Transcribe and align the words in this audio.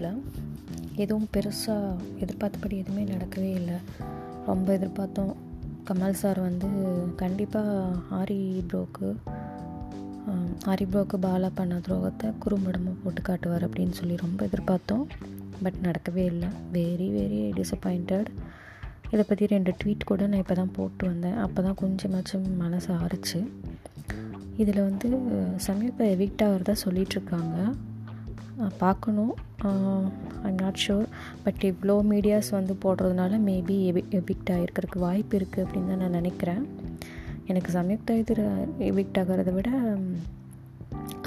வீக்ஸில் 0.00 1.00
எதுவும் 1.02 1.28
பெருசாக 1.34 1.88
எதிர்பார்த்தபடி 2.24 2.74
எதுவுமே 2.82 3.02
நடக்கவே 3.12 3.50
இல்லை. 3.60 3.78
ரொம்ப 4.50 4.68
எதிர்பார்த்தோம். 4.78 5.32
கமல் 5.88 6.20
சார் 6.20 6.40
வந்து 6.48 6.68
கண்டிப்பாக 7.22 7.74
ஆரி 8.20 8.40
ப்ரோக்கு 8.70 9.08
ஆரி 10.70 10.84
ப்ரோக்கு 10.92 11.16
பாலா 11.24 11.48
பண்ண 11.58 11.76
துரோகத்தை 11.86 12.28
குறும்படமாக 12.42 12.96
போட்டு 13.02 13.20
காட்டுவார் 13.28 13.66
அப்படின்னு 13.66 13.94
சொல்லி 14.00 14.16
ரொம்ப 14.24 14.40
எதிர்பார்த்தோம். 14.48 15.04
பட் 15.64 15.78
நடக்கவே 15.86 16.24
இல்லை. 16.32 16.50
வெரி 16.76 17.08
வெரி 17.16 17.40
டிசப்பாயிண்டட் 17.58 18.30
இதை 19.14 19.22
பற்றி 19.28 19.44
ரெண்டு 19.54 19.70
ட்வீட் 19.80 20.10
கூட 20.10 20.26
நான் 20.32 20.42
இப்போ 20.44 20.56
தான் 20.60 20.74
போட்டு 20.78 21.04
வந்தேன். 21.10 21.38
அப்போ 21.44 21.60
தான் 21.66 21.80
கொஞ்சமாச்சும் 21.82 22.48
மனசு 22.64 22.90
ஆறுச்சு. 23.02 23.40
இதில் 24.62 24.86
வந்து 24.88 25.08
சமீப 25.68 26.04
எவிக்ட் 26.14 26.44
ஆகிறதா 26.48 26.74
சொல்லிகிட்ருக்காங்க 26.86 27.56
பார்க்கணும். 28.82 29.34
ஐம் 30.48 30.60
நாட் 30.60 30.80
ஷுர் 30.84 31.06
பட் 31.44 31.62
இவ்வளோ 31.70 31.96
மீடியாஸ் 32.12 32.50
வந்து 32.58 32.74
போடுறதுனால 32.84 33.38
மேபி 33.48 33.76
எவி 33.90 34.02
எபிக்ட் 34.18 34.52
ஆகிருக்கிறதுக்கு 34.56 35.04
வாய்ப்பு 35.06 35.38
இருக்குது 35.38 35.64
அப்படின்னு 35.64 35.92
தான் 35.92 36.02
நான் 36.04 36.18
நினைக்கிறேன். 36.20 36.62
எனக்கு 37.50 37.70
சமயுக்தா 37.76 38.16
இது 38.22 38.34
எபிக்ட் 38.90 39.20
ஆகிறத 39.22 39.52
விட 39.58 39.70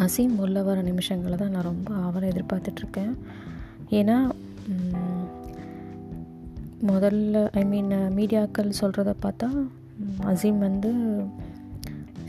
அசீம் 0.06 0.36
உள்ள 0.44 0.62
வர 0.68 0.82
நிமிஷங்களை 0.82 1.38
தான் 1.38 1.54
நான் 1.56 1.70
ரொம்ப 1.72 1.90
ஆவலை 2.06 2.28
எதிர்பார்த்துட்ருக்கேன். 2.34 3.14
ஏன்னா 4.00 4.18
முதல்ல 6.90 7.42
ஐ 7.60 7.64
மீன் 7.72 7.92
மீடியாக்கள் 8.20 8.78
சொல்கிறத 8.82 9.12
பார்த்தா 9.26 9.50
அசீம் 10.32 10.60
வந்து 10.68 10.92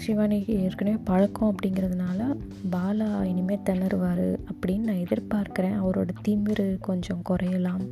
சிவானிக்கு 0.07 0.49
ஏற்கனவே 0.49 0.97
பழக்கம் 1.05 1.55
அப்படிங்கிறதுனால 1.55 2.37
பாலா 2.73 3.25
இனிமேல் 3.25 3.63
திணறுவார் 3.65 4.39
அப்படின்னு 4.53 4.79
நான் 4.79 5.03
எதிர்பார்க்குறேன். 5.05 5.77
அவரோட 5.85 6.09
திமிரு 6.29 6.77
கொஞ்சம் 6.81 7.23
குறையலாம். 7.29 7.85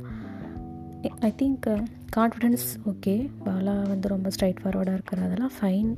I 1.19 1.33
think 1.41 1.85
confidence 2.15 2.67
okay 2.85 3.29
Bala 3.45 3.87
வந்து 3.87 4.07
ரொம்ப 4.07 4.29
ஸ்ட்ரைட் 4.29 4.61
ஃபார்வர்டாக 4.63 4.99
இருக்கிறதெல்லாம் 4.99 5.55
ஃபைன் 5.61 5.97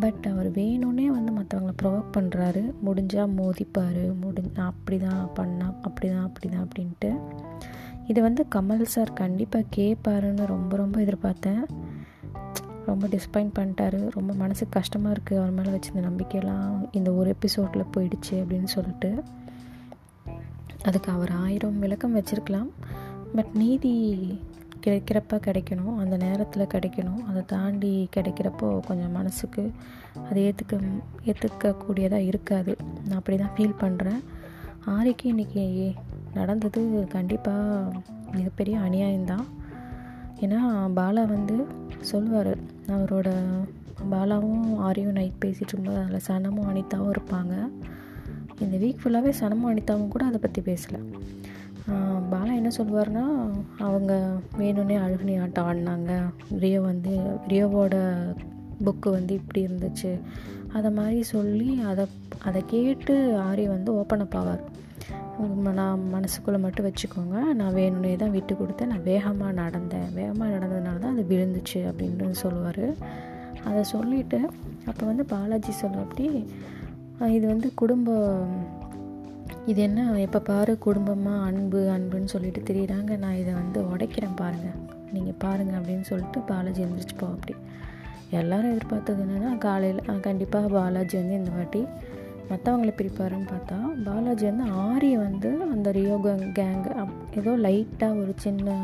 பட் 0.00 0.26
அவர் 0.30 0.50
வேணும்னே 0.50 1.06
வந்து 1.06 1.32
மற்றவங்கள 1.32 1.72
ப்ரொவோக் 1.82 2.12
பண்ணுறாரு 2.16 2.62
முடிஞ்சால் 2.86 3.34
மோதிப்பார். 3.40 4.20
முடி 4.20 4.42
அப்படி 4.56 4.98
தான் 4.98 5.28
பண்ணா 5.34 5.74
அப்படி 5.82 6.08
தான் 6.10 6.22
அப்படி 6.22 6.48
தான் 6.54 6.68
அப்படின்ட்டு. 6.68 7.10
இது 8.06 8.22
வந்து 8.22 8.46
கமல் 8.54 8.82
சார் 8.82 9.12
கண்டிப்பாக 9.12 9.64
கேட்பாருன்னு 9.76 10.46
ரொம்ப 10.46 10.76
ரொம்ப 10.76 11.00
எதிர்பார்த்தேன். 11.00 11.62
ரொம்ப 12.86 13.06
டிஸ்பாயிண்ட் 13.14 13.54
பண்ணிட்டாரு. 13.58 14.00
ரொம்ப 14.16 14.32
மனசுக்கு 14.42 14.74
கஷ்டமாக 14.78 15.14
இருக்குது 15.16 15.40
அவர் 15.40 15.56
மேலே 15.58 15.70
வச்சிருந்த 15.76 16.04
நம்பிக்கையெல்லாம் 16.08 16.70
இந்த 16.98 17.12
ஒரு 17.12 17.28
எபிசோடில் 17.36 17.92
போயிடுச்சு 17.94 18.34
அப்படின்னு 18.42 18.70
சொல்லிட்டு. 18.76 19.10
அதுக்கு 20.88 21.10
அவர் 21.12 21.32
ஆயிரம் 21.44 21.78
விளக்கம் 21.84 22.16
வச்சுருக்கலாம். 22.18 22.68
பட் 23.36 23.52
நீதி 23.62 23.94
கிடைக்கிறப்ப 24.86 25.38
கிடைக்கணும். 25.46 25.94
அந்த 26.02 26.16
நேரத்தில் 26.16 26.70
கிடைக்கணும். 26.74 27.22
அதை 27.28 27.40
தாண்டி 27.46 28.08
கிடைக்கிறப்போ 28.16 28.68
கொஞ்சம் 28.88 29.14
மனசுக்கு 29.18 29.62
அதை 30.28 30.38
ஏற்றுக்க 30.48 30.80
ஏற்றுக்கக்கூடியதாக 31.30 32.28
இருக்காது. 32.30 32.74
நான் 33.08 33.18
அப்படி 33.18 33.36
தான் 33.36 33.54
ஃபீல் 33.56 33.80
பண்ணுறேன் 33.84 34.20
ஆரிக்கு 34.96 35.26
இன்றைக்கி 35.32 35.64
நடந்தது 36.38 36.82
கண்டிப்பாக 37.16 38.00
மிகப்பெரிய 38.36 38.76
அநியாயம்தான். 38.86 39.46
ஏன்னா 40.44 40.60
பாலா 40.98 41.22
வந்து 41.34 41.56
சொல்லுவார். 42.00 42.52
அவரோட 42.88 43.28
பாலாவும் 44.12 44.66
ஆரியும் 44.86 45.16
நைட் 45.18 45.42
பேசிகிட்டு 45.44 45.72
இருக்கும்போது 45.72 46.02
அதில் 46.02 46.26
சனமும் 46.28 46.68
அனிதாவும் 46.70 47.12
இருப்பாங்க. 47.14 47.54
இந்த 48.60 48.76
வீக் 48.82 49.02
ஃபுல்லாகவே 49.02 49.32
சனமும் 49.40 49.70
அனிதாவும் 49.70 50.08
கூட 50.08 50.24
அதை 50.24 50.40
பற்றி 50.42 50.62
பேசலை. 50.62 51.00
பாலா 52.32 52.52
என்ன 52.54 52.70
சொல்லுவார்னா 52.78 53.24
அவங்க 53.78 54.12
வேணும்னே 54.58 54.96
அழுகுனி 55.04 55.34
ஆட்டம் 55.40 55.66
ஆடினாங்க. 55.68 56.12
ரியோ 56.58 56.80
வந்து 56.80 57.12
ரியோவோட 57.48 57.96
புக்கு 58.84 59.10
வந்து 59.10 59.34
இப்படி 59.34 59.66
இருந்துச்சு. 59.66 60.18
அதை 60.72 60.90
மாதிரி 60.90 61.22
சொல்லி 61.22 61.80
அதை 61.80 62.06
அதை 62.44 62.62
கேட்டு 62.66 63.14
ஆரி 63.38 63.66
வந்து 63.66 63.94
ஓப்பன் 63.94 64.20
அப் 64.20 64.36
ஆவார். 64.36 64.64
நான் 65.78 66.04
மனசுக்குள்ளே 66.14 66.58
மட்டும் 66.64 66.86
வச்சுக்கோங்க. 66.86 67.36
நான் 67.60 67.76
வேணும்னே 67.80 68.12
தான் 68.22 68.34
விட்டு 68.36 68.54
கொடுத்தேன். 68.60 68.92
நான் 68.92 69.06
வேகமாக 69.10 69.52
நடந்தேன். 69.62 70.08
வேகமாக 70.18 70.52
நடந்ததுனால 70.56 71.00
தான் 71.04 71.14
அது 71.16 71.24
விழுந்துச்சு 71.32 71.80
அப்படின்னு 71.90 72.38
சொல்லுவார். 72.44 72.86
அதை 73.68 73.82
சொல்லிவிட்டு 73.94 74.40
அப்போ 74.90 75.02
வந்து 75.10 75.24
பாலாஜி 75.34 75.72
சொல்லப்படி 75.82 76.26
இது 77.36 77.44
வந்து 77.52 77.68
குடும்ப 77.80 78.14
இது 79.70 79.80
என்ன? 79.86 80.00
எப்போ 80.24 80.38
பாரு 80.48 80.72
குடும்பமாக 80.86 81.46
அன்பு 81.48 81.80
அன்புன்னு 81.94 82.32
சொல்லிட்டு 82.34 82.60
தெரியுறாங்க. 82.68 83.12
நான் 83.22 83.38
இதை 83.42 83.52
வந்து 83.60 83.78
உடைக்கிறேன் 83.92 84.36
பாருங்கள் 84.42 84.76
நீங்கள் 85.14 85.38
பாருங்கள் 85.44 85.78
அப்படின்னு 85.78 86.06
சொல்லிட்டு 86.10 86.40
பாலாஜி 86.50 86.82
எழுந்திரிச்சு 86.84 87.16
போ 87.22 87.28
அப்படி. 87.34 87.54
எல்லோரும் 88.40 88.72
எதிர்பார்த்தது 88.74 89.22
என்னென்னா 89.24 89.50
காலையில் 89.66 90.22
கண்டிப்பாக 90.28 90.68
பாலாஜி 90.76 91.16
வந்து 91.22 91.38
இந்த 91.40 91.50
வாட்டி 91.56 91.82
மற்றவங்கள 92.50 92.92
பிரிப்பாருன்னு 92.98 93.48
பார்த்தா 93.52 93.78
பாலாஜி 94.04 94.46
வந்து 94.50 94.66
ஆரி 94.86 95.10
வந்து 95.16 95.50
அந்த 95.72 95.90
ரியோ 95.98 96.16
கேங் 96.58 96.84
ஏதோ 97.40 97.52
லைட்டாக 97.66 98.20
ஒரு 98.22 98.32
சின்ன 98.44 98.76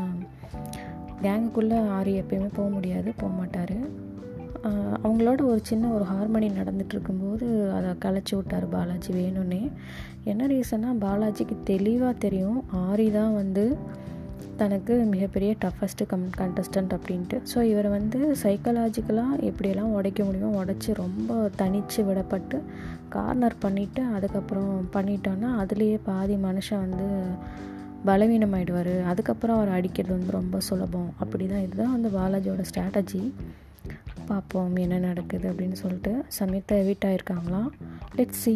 கேங்குக்குள்ளே 1.21 1.77
ஆரி 1.97 2.13
எப்பயுமே 2.21 2.49
போக 2.53 2.69
முடியாது 2.69 3.09
போக 3.17 3.31
மாட்டார். 3.33 3.77
அவங்களோட 5.05 5.41
ஒரு 5.51 5.59
சின்ன 5.63 5.85
ஒரு 5.87 6.05
ஹார்மோனி 6.11 6.47
நடந்துட்டு 6.59 6.93
இருக்கும்போது 6.95 7.47
அதை 7.77 7.91
கலைச்சி 8.05 8.33
விட்டார் 8.35 8.67
பாலாஜி 8.69 9.11
வேணும்னே. 9.13 9.61
என்ன 10.23 10.47
ரீசன்னா 10.47 10.91
பாலாஜிக்கு 11.05 11.55
தெளிவாக 11.63 12.21
தெரியும் 12.25 12.59
ஆரி 12.89 13.07
தான் 13.11 13.33
வந்து 13.33 13.65
தனக்கு 14.61 14.93
மிகப்பெரிய 15.13 15.51
டஃபஸ்ட்டு 15.63 16.05
கம் 16.11 16.25
கண்டஸ்டன்ட் 16.39 16.93
அப்படின்ட்டு. 16.97 17.37
ஸோ 17.51 17.59
இவர் 17.71 17.87
வந்து 17.95 18.19
சைக்கலாஜிக்கலாக 18.43 19.39
எப்படியெல்லாம் 19.49 19.93
உடைக்க 19.97 20.19
முடியுமோ 20.27 20.49
உடச்சி 20.61 20.89
ரொம்ப 21.01 21.37
தனித்து 21.61 22.01
விடப்பட்டு 22.09 22.59
கார்னர் 23.15 23.57
பண்ணிவிட்டு 23.65 24.01
அதுக்கப்புறம் 24.17 24.73
பண்ணிட்டோன்னா 24.95 25.49
அதுலேயே 25.63 25.97
பாதி 26.09 26.37
மனுஷன் 26.47 26.83
வந்து 26.85 27.07
பலவீனமாயிடுவார். 28.07 28.93
அதுக்கப்புறம் 29.11 29.57
அவர் 29.57 29.75
அடிக்கிறது 29.77 30.13
வந்து 30.17 30.37
ரொம்ப 30.39 30.59
சுலபம். 30.69 31.09
அப்படி 31.23 31.47
தான் 31.51 31.65
இதுதான் 31.65 31.95
வந்து 31.95 32.11
பாலாஜியோட 32.17 32.63
ஸ்ட்ராட்டஜி 32.69 33.23
பார்ப்போம் 34.29 34.75
என்ன 34.85 34.99
நடக்குது 35.09 35.47
அப்படின்னு 35.51 35.79
சொல்லிட்டு. 35.83 36.13
சமயத்தை 36.39 36.77
எவிட் 36.83 37.07
ஆயிருக்காங்களாம் 37.09 37.71
லெட் 38.19 38.39
சி 38.43 38.55